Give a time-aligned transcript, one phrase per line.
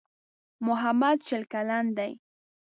[0.67, 2.11] محمد شل کلن دی.